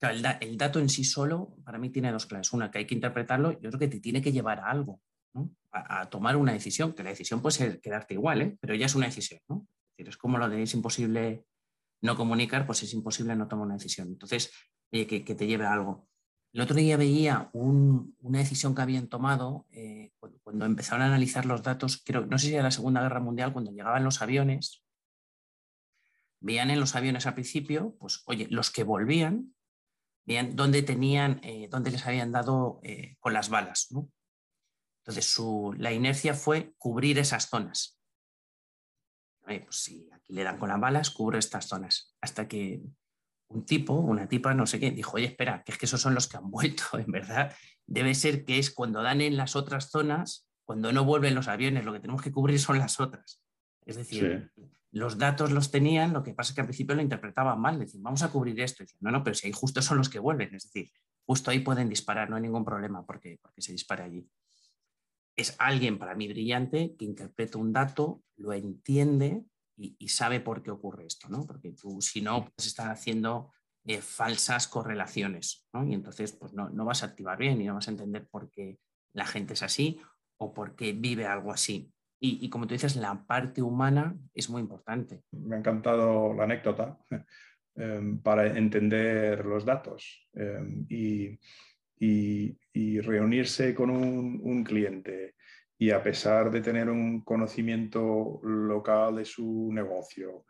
el, 0.00 0.58
dato 0.58 0.78
en 0.78 0.88
sí 0.88 1.04
solo, 1.04 1.56
para 1.64 1.78
mí, 1.78 1.90
tiene 1.90 2.12
dos 2.12 2.26
claves. 2.26 2.52
Una, 2.52 2.70
que 2.70 2.78
hay 2.78 2.86
que 2.86 2.94
interpretarlo, 2.94 3.52
yo 3.52 3.70
creo 3.70 3.78
que 3.78 3.88
te 3.88 4.00
tiene 4.00 4.20
que 4.20 4.32
llevar 4.32 4.60
a 4.60 4.70
algo, 4.70 5.00
a, 5.72 6.08
tomar 6.10 6.36
una 6.36 6.52
decisión, 6.52 6.92
que 6.92 7.02
la 7.02 7.10
decisión 7.10 7.40
puede 7.40 7.56
ser 7.56 7.80
quedarte 7.80 8.14
igual, 8.14 8.42
¿eh? 8.42 8.56
pero 8.60 8.74
ya 8.74 8.86
es 8.86 8.94
una 8.94 9.06
decisión. 9.06 9.40
¿no? 9.48 9.66
Es, 9.66 9.96
decir, 9.96 10.08
es 10.08 10.16
como 10.16 10.38
lo 10.38 10.48
de 10.48 10.62
es 10.62 10.74
imposible 10.74 11.44
no 12.02 12.16
comunicar, 12.16 12.66
pues 12.66 12.82
es 12.82 12.92
imposible 12.92 13.34
no 13.34 13.48
tomar 13.48 13.66
una 13.66 13.74
decisión. 13.74 14.08
Entonces, 14.08 14.52
que, 14.90 15.06
que 15.06 15.34
te 15.34 15.46
lleve 15.46 15.64
a 15.64 15.72
algo. 15.72 16.08
El 16.56 16.62
otro 16.62 16.76
día 16.76 16.96
veía 16.96 17.50
una 17.52 18.38
decisión 18.38 18.74
que 18.74 18.80
habían 18.80 19.08
tomado 19.08 19.66
eh, 19.72 20.14
cuando, 20.42 20.64
empezaron 20.64 21.02
a 21.02 21.08
analizar 21.08 21.44
los 21.44 21.62
datos, 21.62 22.02
creo, 22.02 22.24
no 22.24 22.38
sé 22.38 22.46
si 22.46 22.54
era 22.54 22.62
la 22.62 22.70
Segunda 22.70 23.02
Guerra 23.02 23.20
Mundial, 23.20 23.52
cuando 23.52 23.72
llegaban 23.72 24.04
los 24.04 24.22
aviones, 24.22 24.82
veían 26.40 26.70
en 26.70 26.80
los 26.80 26.96
aviones 26.96 27.26
al 27.26 27.34
principio, 27.34 27.94
pues 27.98 28.22
oye, 28.24 28.46
los 28.48 28.70
que 28.70 28.84
volvían, 28.84 29.54
veían 30.24 30.56
dónde 30.56 30.82
tenían, 30.82 31.40
eh, 31.42 31.68
dónde 31.70 31.90
les 31.90 32.06
habían 32.06 32.32
dado 32.32 32.80
eh, 32.82 33.18
con 33.20 33.34
las 33.34 33.50
balas. 33.50 33.88
Entonces, 33.90 35.26
su, 35.30 35.74
la 35.76 35.92
inercia 35.92 36.32
fue 36.32 36.72
cubrir 36.78 37.18
esas 37.18 37.50
zonas. 37.50 38.00
pues 39.44 39.76
si 39.76 40.08
aquí 40.10 40.32
le 40.32 40.42
dan 40.42 40.58
con 40.58 40.70
las 40.70 40.80
balas, 40.80 41.10
cubro 41.10 41.36
estas 41.36 41.66
zonas. 41.66 42.16
Hasta 42.22 42.48
que 42.48 42.82
un 43.48 43.64
tipo, 43.64 43.94
una 43.94 44.28
tipa, 44.28 44.54
no 44.54 44.66
sé 44.66 44.80
qué, 44.80 44.90
dijo, 44.90 45.16
oye, 45.16 45.26
espera, 45.26 45.62
que 45.62 45.72
es 45.72 45.78
que 45.78 45.86
esos 45.86 46.00
son 46.00 46.14
los 46.14 46.28
que 46.28 46.36
han 46.36 46.50
vuelto, 46.50 46.84
en 46.98 47.10
verdad. 47.10 47.54
Debe 47.86 48.14
ser 48.14 48.44
que 48.44 48.58
es 48.58 48.70
cuando 48.70 49.02
dan 49.02 49.20
en 49.20 49.36
las 49.36 49.56
otras 49.56 49.90
zonas, 49.90 50.48
cuando 50.64 50.92
no 50.92 51.04
vuelven 51.04 51.34
los 51.34 51.48
aviones, 51.48 51.84
lo 51.84 51.92
que 51.92 52.00
tenemos 52.00 52.22
que 52.22 52.32
cubrir 52.32 52.58
son 52.58 52.78
las 52.78 52.98
otras. 52.98 53.42
Es 53.84 53.96
decir, 53.96 54.50
los 54.90 55.16
datos 55.16 55.52
los 55.52 55.70
tenían, 55.70 56.12
lo 56.12 56.24
que 56.24 56.34
pasa 56.34 56.50
es 56.50 56.54
que 56.56 56.60
al 56.62 56.66
principio 56.66 56.96
lo 56.96 57.02
interpretaban 57.02 57.60
mal, 57.60 57.78
decían, 57.78 58.02
vamos 58.02 58.22
a 58.22 58.30
cubrir 58.30 58.58
esto. 58.60 58.82
Y 58.82 58.86
no, 59.00 59.12
no, 59.12 59.22
pero 59.22 59.34
si 59.34 59.46
ahí 59.46 59.52
justo 59.52 59.80
son 59.80 59.98
los 59.98 60.08
que 60.08 60.18
vuelven, 60.18 60.52
es 60.54 60.64
decir, 60.64 60.90
justo 61.24 61.52
ahí 61.52 61.60
pueden 61.60 61.88
disparar, 61.88 62.28
no 62.28 62.36
hay 62.36 62.42
ningún 62.42 62.64
problema 62.64 63.06
porque, 63.06 63.38
porque 63.40 63.62
se 63.62 63.72
dispare 63.72 64.02
allí. 64.02 64.28
Es 65.36 65.54
alguien 65.58 65.98
para 65.98 66.14
mí 66.16 66.26
brillante 66.26 66.96
que 66.98 67.04
interpreta 67.04 67.58
un 67.58 67.72
dato, 67.72 68.22
lo 68.36 68.52
entiende 68.52 69.44
y, 69.76 70.08
sabe 70.08 70.40
por 70.40 70.62
qué 70.62 70.70
ocurre 70.70 71.06
esto, 71.06 71.28
¿no? 71.28 71.46
Porque 71.46 71.72
tú, 71.72 72.00
si 72.00 72.22
no, 72.22 72.46
pues 72.54 72.66
estás 72.66 72.86
haciendo 72.86 73.52
eh, 73.84 74.00
falsas 74.00 74.68
correlaciones, 74.68 75.66
¿no? 75.72 75.86
Y 75.86 75.94
entonces, 75.94 76.32
pues 76.32 76.52
no, 76.54 76.70
no, 76.70 76.84
vas 76.84 77.02
a 77.02 77.06
activar 77.06 77.38
bien 77.38 77.60
y 77.60 77.66
no 77.66 77.74
vas 77.74 77.88
a 77.88 77.90
entender 77.90 78.26
por 78.28 78.50
qué 78.50 78.78
la 79.12 79.26
gente 79.26 79.54
es 79.54 79.62
así 79.62 80.00
o 80.38 80.52
por 80.54 80.74
qué 80.74 80.92
vive 80.92 81.26
algo 81.26 81.52
así. 81.52 81.92
Y, 82.18 82.44
y 82.44 82.48
como 82.48 82.66
tú 82.66 82.74
dices, 82.74 82.96
la 82.96 83.26
parte 83.26 83.60
humana 83.60 84.16
es 84.34 84.48
muy 84.48 84.62
importante. 84.62 85.22
Me 85.32 85.56
ha 85.56 85.58
encantado 85.58 86.32
la 86.32 86.44
anécdota 86.44 86.98
em, 87.74 88.18
para 88.20 88.46
entender 88.56 89.44
los 89.44 89.64
datos 89.64 90.26
em, 90.32 90.86
y, 90.88 91.38
y, 91.98 92.58
y, 92.72 93.00
reunirse 93.00 93.74
con 93.74 93.90
un, 93.90 94.40
un 94.42 94.64
cliente 94.64 95.35
y 95.78 95.90
a 95.90 96.02
pesar 96.02 96.50
de 96.50 96.60
tener 96.60 96.88
un 96.88 97.22
conocimiento 97.22 98.40
local 98.42 99.16
de 99.16 99.24
su 99.24 99.70
negocio 99.72 100.46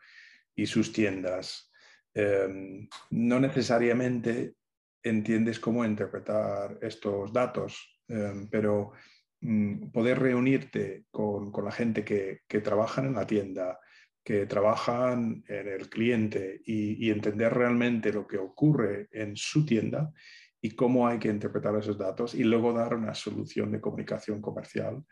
y 0.55 0.67
sus 0.67 0.93
tiendas, 0.93 1.71
em, 2.15 2.89
no 3.11 3.41
necesariamente 3.41 4.55
entiendes 5.03 5.61
cómo 5.61 5.85
interpretar 5.85 6.79
estos 6.81 7.33
datos, 7.33 8.01
em, 8.09 8.49
pero 8.49 8.93
mm, 9.41 9.91
poder 9.91 10.19
reunirte 10.19 11.05
con, 11.11 11.53
la 11.65 11.73
gente 11.73 12.05
que, 12.05 12.41
que 12.49 12.61
trabajan 12.61 13.07
en 13.07 13.15
la 13.15 13.27
tienda, 13.27 13.79
que 14.27 14.45
trabajan 14.47 15.45
en 15.47 15.69
el 15.69 15.89
cliente 15.89 16.61
y, 16.65 17.11
entender 17.11 17.55
realmente 17.55 18.13
lo 18.13 18.27
que 18.27 18.39
ocurre 18.39 19.07
en 19.13 19.37
su 19.37 19.65
tienda 19.65 20.13
y 20.61 20.71
cómo 20.71 21.07
hay 21.07 21.19
que 21.19 21.29
interpretar 21.29 21.77
esos 21.77 21.99
datos 21.99 22.35
y 22.35 22.45
luego 22.45 22.73
dar 22.73 22.95
una 22.95 23.15
solución 23.15 23.71
de 23.71 23.81
comunicación 23.81 24.41
comercial. 24.41 25.03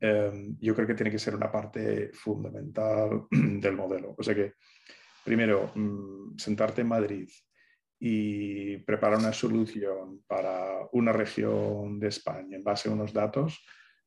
Em, 0.00 0.56
yo 0.60 0.74
creo 0.74 0.86
que 0.86 0.94
tiene 0.94 1.10
que 1.10 1.18
ser 1.18 1.34
una 1.34 1.50
parte 1.50 2.10
fundamental 2.12 3.26
del 3.30 3.74
modelo. 3.74 4.14
O 4.16 4.22
sea 4.22 4.34
que, 4.34 4.54
primero, 5.24 5.72
mm, 5.74 6.36
sentarte 6.36 6.82
en 6.82 6.88
Madrid 6.88 7.28
y 8.00 8.78
preparar 8.78 9.18
una 9.18 9.32
solución 9.32 10.22
para 10.26 10.88
una 10.92 11.12
región 11.12 11.98
de 11.98 12.08
España 12.08 12.56
en 12.56 12.62
base 12.62 12.88
a 12.88 12.92
unos 12.92 13.12
datos 13.12 13.64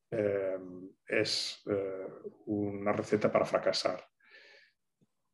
em, 0.10 0.89
es 1.07 1.62
eh, 1.69 2.07
una 2.45 2.93
receta 2.93 3.31
para 3.31 3.45
fracasar. 3.45 4.03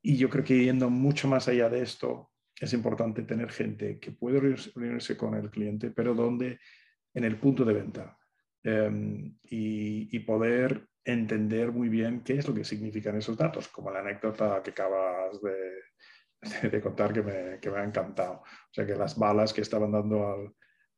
Y 0.01 0.17
yo 0.17 0.29
creo 0.29 0.43
que 0.43 0.63
yendo 0.63 0.89
mucho 0.89 1.27
más 1.27 1.47
allá 1.47 1.69
de 1.69 1.81
esto, 1.81 2.31
es 2.59 2.73
importante 2.73 3.23
tener 3.23 3.51
gente 3.51 3.99
que 3.99 4.11
puede 4.11 4.39
reunirse 4.39 5.15
con 5.15 5.35
el 5.35 5.49
cliente, 5.49 5.91
pero 5.91 6.13
donde 6.13 6.59
en 7.13 7.23
el 7.23 7.37
punto 7.37 7.63
de 7.63 7.73
venta 7.73 8.17
em, 8.63 9.37
y, 9.43 10.19
poder 10.19 10.87
entender 11.05 11.71
muy 11.71 11.87
bien 11.87 12.21
qué 12.21 12.33
es 12.33 12.47
lo 12.47 12.53
que 12.53 12.63
significan 12.65 13.15
esos 13.17 13.37
datos, 13.37 13.67
como 13.69 13.91
la 13.91 13.99
anécdota 13.99 14.61
que 14.61 14.71
acabas 14.71 15.41
de, 15.41 16.39
de 16.69 16.81
contar 16.81 17.13
que 17.13 17.21
me, 17.21 17.59
que 17.59 17.69
me, 17.69 17.77
ha 17.77 17.83
encantado. 17.83 18.41
O 18.41 18.73
sea, 18.73 18.85
que 18.85 18.95
las 18.95 19.17
balas 19.17 19.53
que 19.53 19.61
estaban 19.61 19.91
dando 19.91 20.27
al, 20.27 20.53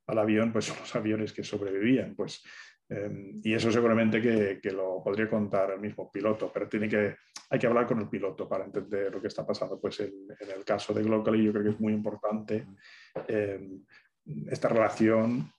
al 0.07 0.17
avión, 0.17 0.51
pues 0.51 0.65
son 0.65 0.79
los 0.79 0.95
aviones 0.95 1.31
que 1.31 1.43
sobrevivían. 1.43 2.15
Pues 2.15 2.43
Em, 2.89 3.39
y 3.43 3.53
eso 3.53 3.71
seguramente 3.71 4.19
que, 4.19 4.59
que, 4.59 4.71
lo 4.71 5.03
podría 5.03 5.29
contar 5.29 5.71
el 5.71 5.79
mismo 5.79 6.11
piloto, 6.11 6.51
pero 6.51 6.67
tiene 6.67 6.89
que, 6.89 7.17
hay 7.51 7.59
que 7.59 7.67
hablar 7.67 7.85
con 7.85 7.99
el 7.99 8.09
piloto 8.09 8.49
para 8.49 8.65
entender 8.65 9.13
lo 9.13 9.21
que 9.21 9.27
está 9.27 9.45
pasando. 9.45 9.79
Pues 9.79 9.99
en, 9.99 10.27
el 10.39 10.65
caso 10.65 10.91
de 10.91 11.03
Globally 11.03 11.45
yo 11.45 11.51
creo 11.51 11.63
que 11.65 11.69
es 11.69 11.79
muy 11.79 11.93
importante 11.93 12.65
em, 13.27 13.85
esta 14.47 14.69
relación, 14.69 15.51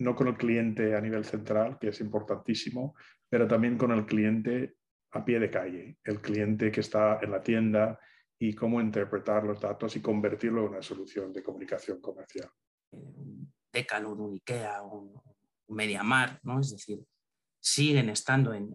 no 0.00 0.14
con 0.14 0.28
el 0.28 0.36
cliente 0.36 0.94
a 0.94 1.00
nivel 1.00 1.24
central, 1.24 1.78
que 1.78 1.88
es 1.88 2.00
importantísimo, 2.00 2.94
pero 3.28 3.48
también 3.48 3.78
con 3.78 3.90
el 3.92 4.04
cliente 4.04 4.74
a 5.12 5.24
pie 5.24 5.40
de 5.40 5.50
calle, 5.50 5.98
el 6.04 6.20
cliente 6.20 6.70
que 6.70 6.80
está 6.80 7.18
en 7.22 7.30
la 7.30 7.42
tienda 7.42 7.98
y 8.38 8.54
cómo 8.54 8.78
interpretar 8.80 9.42
los 9.42 9.58
datos 9.58 9.96
y 9.96 10.02
convertirlo 10.02 10.62
en 10.62 10.68
una 10.68 10.82
solución 10.82 11.32
de 11.32 11.42
comunicación 11.42 11.98
comercial. 12.00 12.50
Decathlon, 13.72 14.20
un 14.20 14.34
IKEA, 14.34 14.82
un, 14.82 15.12
Mediamar, 15.68 16.40
¿no? 16.42 16.60
es 16.60 16.70
decir, 16.70 17.00
siguen 17.60 18.08
estando 18.08 18.54
en, 18.54 18.72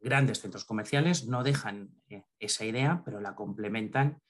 grandes 0.00 0.40
centros 0.40 0.64
comerciales, 0.64 1.26
no 1.26 1.42
dejan 1.42 1.90
eh, 2.08 2.22
esa 2.38 2.64
idea, 2.64 3.02
pero 3.04 3.20
la 3.20 3.34
complementan 3.34 4.20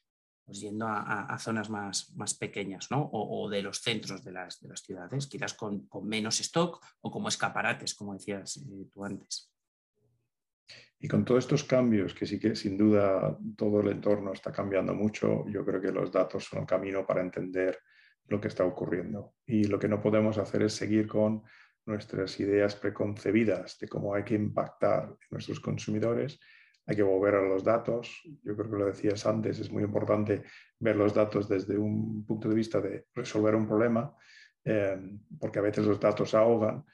pues, 0.47 0.61
yendo 0.61 0.87
a, 0.89 1.39
zonas 1.39 1.69
más, 1.69 2.11
más 2.17 2.33
pequeñas 2.33 2.91
¿no? 2.91 3.11
o, 3.13 3.51
de 3.51 3.61
los 3.63 3.83
centros 3.83 4.25
de 4.25 4.33
las, 4.33 4.61
de 4.61 4.69
las 4.69 4.81
ciudades, 4.81 5.27
quizás 5.27 5.53
con, 5.53 5.87
menos 6.05 6.41
stock 6.41 6.83
o 7.03 7.11
como 7.11 7.29
escaparates, 7.29 7.95
como 7.95 8.15
decías 8.15 8.57
eh, 8.57 8.87
tú 8.91 9.05
antes. 9.05 9.53
Y 10.99 11.07
con 11.07 11.25
todos 11.25 11.45
estos 11.45 11.65
cambios, 11.65 12.15
que 12.15 12.27
sí 12.27 12.41
que 12.41 12.57
sin 12.57 12.79
duda 12.79 13.39
todo 13.57 13.81
el 13.81 13.89
entorno 13.89 14.33
está 14.33 14.51
cambiando 14.51 14.95
mucho, 14.95 15.47
yo 15.49 15.65
creo 15.65 15.81
que 15.81 15.93
los 15.93 16.11
datos 16.11 16.45
son 16.45 16.61
el 16.61 16.67
camino 16.67 17.07
para 17.07 17.21
entender 17.21 17.79
lo 18.27 18.41
que 18.41 18.49
está 18.49 18.65
ocurriendo. 18.65 19.35
Y 19.47 19.65
lo 19.65 19.79
que 19.79 19.89
no 19.89 20.01
podemos 20.01 20.39
hacer 20.39 20.63
es 20.63 20.75
seguir 20.75 21.07
con 21.07 21.43
nuestras 21.89 22.39
ideas 22.39 22.77
preconcebidas 22.77 23.79
de 23.79 23.89
cómo 23.89 24.15
hay 24.15 24.23
que 24.23 24.35
impactar 24.35 25.05
en 25.05 25.29
nuestros 25.31 25.59
consumidores, 25.59 26.39
hay 26.87 26.97
que 26.97 27.03
volver 27.03 27.35
a 27.35 27.43
los 27.43 27.65
datos. 27.65 28.23
Yo 28.43 28.57
creo 28.57 28.71
que 28.71 28.77
lo 28.77 28.87
decías 28.87 29.27
antes, 29.27 29.59
es 29.59 29.71
muy 29.71 29.83
importante 29.83 30.43
ver 30.79 30.97
los 30.97 31.15
datos 31.15 31.49
desde 31.49 31.77
un 31.77 32.25
punto 32.25 32.49
de 32.49 32.55
vista 32.55 32.81
de 32.81 33.07
resolver 33.15 33.55
un 33.55 33.67
problema, 33.67 34.15
eh, 34.65 34.99
porque 35.41 35.59
a 35.59 35.63
veces 35.63 35.87
los 35.87 35.99
datos 35.99 36.35
ahogan, 36.35 36.85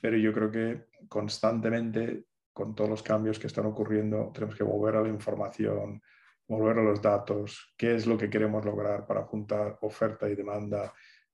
pero 0.00 0.16
yo 0.16 0.32
creo 0.32 0.50
que 0.50 0.86
constantemente, 1.08 2.26
con 2.52 2.74
todos 2.74 2.90
los 2.90 3.02
cambios 3.02 3.38
que 3.38 3.46
están 3.46 3.66
ocurriendo, 3.66 4.30
tenemos 4.32 4.56
que 4.56 4.64
volver 4.64 4.96
a 4.96 5.02
la 5.02 5.08
información, 5.08 6.02
volver 6.46 6.78
a 6.78 6.82
los 6.82 7.00
datos, 7.00 7.74
qué 7.76 7.94
es 7.94 8.06
lo 8.06 8.16
que 8.18 8.30
queremos 8.30 8.64
lograr 8.64 9.06
para 9.06 9.22
juntar 9.22 9.78
oferta 9.82 10.28
y 10.28 10.34
demanda, 10.34 10.92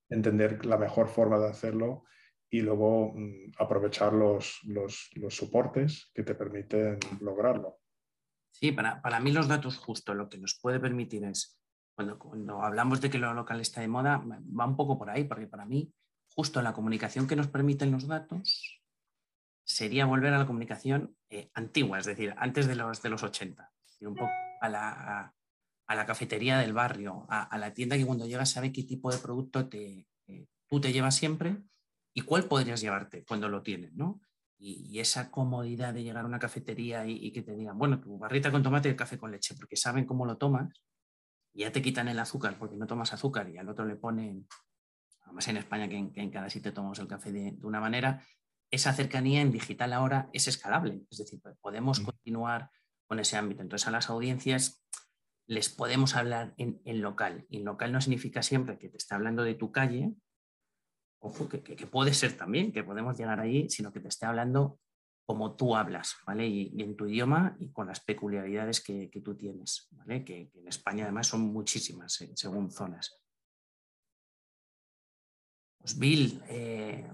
entender 0.09 0.65
la 0.67 0.77
mejor 0.77 1.09
forma 1.09 1.39
de 1.39 1.49
hacerlo 1.49 2.05
y 2.55 2.61
luego 2.61 3.13
mm, 3.15 3.53
aprovechar 3.59 4.13
los, 4.13 4.61
los, 4.63 5.11
los, 5.15 5.35
soportes 5.35 6.13
que 6.15 6.23
te 6.23 6.37
permiten 6.37 7.01
lograrlo. 7.21 7.81
Sí, 8.53 8.71
para, 8.71 9.03
para, 9.03 9.19
mí 9.19 9.33
los 9.33 9.49
datos 9.49 9.77
justo 9.77 10.15
lo 10.15 10.29
que 10.29 10.39
nos 10.39 10.57
puede 10.63 10.79
permitir 10.79 11.25
es, 11.25 11.61
cuando, 11.97 12.17
cuando 12.17 12.63
hablamos 12.63 13.01
de 13.01 13.11
que 13.11 13.19
lo 13.19 13.35
local 13.35 13.61
está 13.61 13.81
de 13.81 13.89
moda, 13.89 14.23
va 14.25 14.67
un 14.67 14.77
poco 14.77 14.97
por 14.97 15.11
ahí, 15.11 15.25
porque 15.25 15.49
para 15.49 15.67
mí 15.67 15.93
justo 16.33 16.63
la 16.63 16.73
comunicación 16.73 17.27
que 17.27 17.35
nos 17.35 17.49
permiten 17.49 17.91
los 17.91 18.07
datos 18.07 18.81
sería 19.65 20.07
volver 20.07 20.33
a 20.33 20.39
la 20.39 20.47
comunicación 20.47 21.17
eh, 21.31 21.51
antigua, 21.55 21.99
es 21.99 22.07
decir, 22.07 22.35
antes 22.37 22.69
de 22.69 22.77
los, 22.77 23.03
de 23.03 23.09
los 23.09 23.25
80, 23.25 23.69
un 24.03 24.15
poco 24.15 24.31
a 24.61 24.69
la, 24.69 25.35
a, 25.89 25.95
la 25.97 26.07
cafetería 26.07 26.59
del 26.59 26.73
barrio, 26.73 27.27
a, 27.29 27.59
la 27.59 27.75
tienda 27.75 27.97
que 27.97 28.07
cuando 28.07 28.27
llegas 28.27 28.53
sabe 28.53 28.71
qué 28.71 28.85
tipo 28.85 29.11
de 29.11 29.19
producto 29.19 29.69
te, 29.69 30.07
eh, 30.29 30.47
tú 30.69 30.81
te 30.81 30.93
llevas 30.93 31.17
siempre 31.17 31.65
y 32.15 32.23
cuál 32.23 32.45
podrías 32.45 32.81
llevarte 32.81 33.25
cuando 33.25 33.49
lo 33.49 33.63
tienes, 33.63 33.93
¿no? 33.95 34.21
Y, 34.57 34.99
esa 35.01 35.31
comodidad 35.31 35.93
de 35.93 36.05
llegar 36.05 36.25
a 36.25 36.29
una 36.29 36.39
cafetería 36.39 37.07
y, 37.07 37.33
que 37.33 37.43
te 37.43 37.55
digan, 37.55 37.77
bueno, 37.77 38.01
tu 38.01 38.17
barrita 38.17 38.51
con 38.51 38.63
tomate 38.63 38.89
y 38.89 38.93
el 38.93 38.97
café 38.97 39.19
con 39.19 39.33
leche, 39.33 39.55
porque 39.55 39.77
saben 39.77 40.07
cómo 40.07 40.25
lo 40.25 40.39
tomas, 40.39 40.73
y 41.53 41.61
ya 41.61 41.73
te 41.73 41.83
quitan 41.83 42.09
el 42.09 42.19
azúcar 42.19 42.57
porque 42.59 42.77
no 42.77 42.87
tomas 42.87 43.13
azúcar 43.13 43.51
y 43.51 43.59
al 43.59 43.69
otro 43.69 43.85
le 43.85 43.97
ponen, 43.97 44.47
además 45.25 45.49
en 45.49 45.57
España 45.59 45.89
que 45.89 45.97
en, 45.97 46.31
cada 46.31 46.49
sitio 46.49 46.73
tomamos 46.73 46.99
el 47.01 47.09
café 47.09 47.33
de, 47.33 47.59
una 47.63 47.81
manera, 47.81 48.25
esa 48.71 48.93
cercanía 48.95 49.41
en 49.41 49.53
digital 49.53 49.93
ahora 49.93 50.31
es 50.33 50.49
escalable, 50.49 51.03
es 51.11 51.19
decir, 51.19 51.41
podemos 51.61 52.01
mm. 52.01 52.05
continuar 52.05 52.71
con 53.07 53.19
ese 53.19 53.37
ámbito. 53.37 53.61
Entonces 53.61 53.87
a 53.87 53.91
las 53.91 54.09
audiencias 54.09 54.83
les 55.47 55.69
podemos 55.69 56.17
hablar 56.17 56.55
en, 56.57 56.81
en 56.85 57.03
local, 57.03 57.45
y 57.51 57.59
en 57.59 57.65
local 57.65 57.93
no 57.93 58.01
significa 58.01 58.43
siempre 58.43 58.79
que 58.79 58.89
te 58.89 58.97
esté 58.97 59.15
hablando 59.15 59.43
de 59.43 59.55
tu 59.55 59.73
calle, 59.73 60.15
que, 61.33 61.87
puede 61.87 62.13
ser 62.13 62.37
también, 62.37 62.73
que 62.73 62.85
podemos 62.85 63.17
llegar 63.17 63.41
allí, 63.41 63.69
sino 63.71 63.93
que 63.93 64.01
te 64.01 64.09
esté 64.09 64.27
hablando 64.27 64.79
como 65.27 65.57
tú 65.57 65.75
hablas, 65.75 66.17
¿vale? 66.27 66.47
Y, 66.47 66.83
en 66.83 66.97
tu 66.97 67.07
idioma 67.07 67.57
y 67.59 67.71
con 67.71 67.87
las 67.87 68.01
peculiaridades 68.01 68.83
que, 68.83 69.09
tú 69.25 69.35
tienes, 69.35 69.89
¿vale? 69.93 70.25
Que, 70.25 70.51
en 70.55 70.69
España 70.69 71.05
además 71.05 71.29
son 71.29 71.41
muchísimas, 71.41 72.21
eh, 72.21 72.33
según 72.35 72.71
zonas. 72.71 73.19
Pues 75.79 75.99
Bill, 75.99 76.43
eh, 76.49 77.11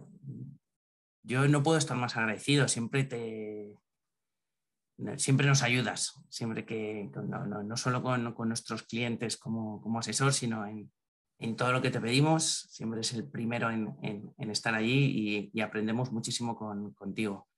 yo 1.23 1.47
no 1.47 1.62
puedo 1.62 1.79
estar 1.79 1.97
más 1.97 2.17
agradecido, 2.17 2.69
siempre 2.69 3.05
te... 3.05 3.76
Siempre 5.17 5.47
nos 5.47 5.62
ayudas, 5.62 6.21
siempre 6.29 6.67
que, 6.67 7.11
no, 7.14 7.76
solo 7.79 8.02
con, 8.02 8.35
nuestros 8.49 8.83
clientes 8.83 9.38
como, 9.38 9.81
como 9.81 9.99
asesor, 9.99 10.35
sino 10.35 10.67
en, 10.67 10.93
en 11.40 11.56
todo 11.56 11.73
lo 11.73 11.80
que 11.80 11.90
te 11.90 12.00
pedimos, 12.00 12.66
siempre 12.70 12.99
eres 12.99 13.14
el 13.14 13.26
primero 13.26 13.70
en, 13.70 14.35
estar 14.50 14.75
allí 14.75 15.50
y, 15.52 15.61
aprendemos 15.62 16.12
muchísimo 16.12 16.56
contigo. 16.94 17.49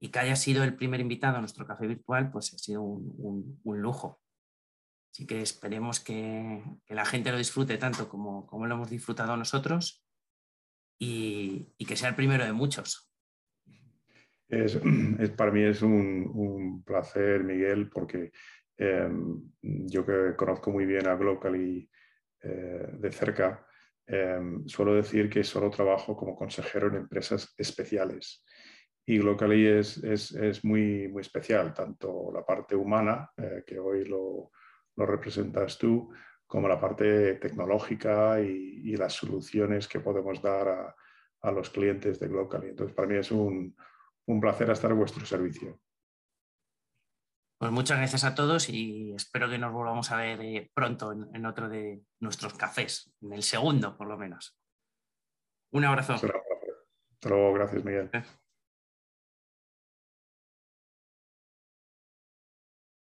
Y 0.00 0.08
que 0.08 0.20
hayas 0.20 0.40
sido 0.40 0.62
el 0.62 0.76
primer 0.76 1.00
invitado 1.00 1.36
a 1.36 1.40
nuestro 1.40 1.66
café 1.66 1.88
virtual, 1.88 2.30
pues 2.30 2.54
ha 2.54 2.58
sido 2.58 2.82
un, 2.82 3.60
lujo. 3.64 4.20
Así 5.12 5.26
que 5.26 5.42
esperemos 5.42 5.98
que, 5.98 6.62
la 6.88 7.04
gente 7.04 7.32
lo 7.32 7.38
disfrute 7.38 7.78
tanto 7.78 8.08
como, 8.08 8.46
como 8.46 8.66
lo 8.66 8.76
hemos 8.76 8.90
disfrutado 8.90 9.36
nosotros 9.36 10.04
y, 10.98 11.74
que 11.84 11.96
sea 11.96 12.10
el 12.10 12.14
primero 12.14 12.44
de 12.44 12.52
muchos. 12.52 13.12
Es, 14.48 14.78
para 15.36 15.50
mí 15.50 15.64
es 15.64 15.82
un, 15.82 16.84
placer, 16.86 17.42
Miguel, 17.42 17.90
porque 17.90 18.30
em, 18.76 19.42
yo 19.60 20.06
que 20.06 20.36
conozco 20.36 20.70
muy 20.70 20.86
bien 20.86 21.08
a 21.08 21.16
Glocal 21.16 21.56
y 21.56 21.90
eh, 22.42 22.88
de 22.92 23.12
cerca, 23.12 23.66
em, 24.06 24.66
suelo 24.66 24.94
decir 24.94 25.30
que 25.30 25.44
solo 25.44 25.70
trabajo 25.70 26.16
como 26.16 26.36
consejero 26.36 26.88
en 26.88 26.96
empresas 26.96 27.54
especiales. 27.56 28.44
Y 29.06 29.18
Glocally 29.18 29.66
es, 29.66 29.98
es, 30.04 30.64
muy, 30.64 31.08
muy 31.08 31.22
especial, 31.22 31.74
tanto 31.74 32.30
la 32.32 32.44
parte 32.44 32.76
humana, 32.76 33.30
eh, 33.36 33.64
que 33.66 33.78
hoy 33.78 34.04
lo, 34.04 34.52
lo, 34.96 35.06
representas 35.06 35.76
tú, 35.78 36.12
como 36.46 36.68
la 36.68 36.80
parte 36.80 37.34
tecnológica 37.34 38.40
y, 38.40 38.96
las 38.96 39.14
soluciones 39.14 39.88
que 39.88 40.00
podemos 40.00 40.42
dar 40.42 40.68
a, 40.68 40.96
a 41.40 41.50
los 41.50 41.70
clientes 41.70 42.20
de 42.20 42.28
Glocally. 42.28 42.68
Entonces, 42.68 42.94
para 42.94 43.08
mí 43.08 43.16
es 43.16 43.30
un, 43.32 43.74
un 44.26 44.40
placer 44.40 44.70
estar 44.70 44.90
a 44.90 44.94
vuestro 44.94 45.24
servicio. 45.26 45.80
Pues 47.62 47.70
muchas 47.70 47.98
gracias 47.98 48.24
a 48.24 48.34
todos 48.34 48.68
y 48.68 49.14
espero 49.14 49.48
que 49.48 49.56
nos 49.56 49.72
volvamos 49.72 50.10
a 50.10 50.16
ver 50.16 50.40
eh, 50.40 50.68
pronto 50.74 51.12
en, 51.12 51.46
otro 51.46 51.68
de 51.68 52.02
nuestros 52.18 52.54
cafés, 52.54 53.14
en 53.20 53.34
el 53.34 53.44
segundo 53.44 53.96
por 53.96 54.08
lo 54.08 54.18
menos. 54.18 54.58
Un 55.70 55.84
abrazo. 55.84 56.14
Hasta 56.14 57.28
luego, 57.28 57.52
gracias 57.52 57.84
Miguel. 57.84 58.10